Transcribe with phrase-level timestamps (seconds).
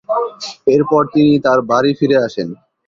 [0.67, 2.47] এর পর তিনি তার বাড়ি ফিরে আসেন।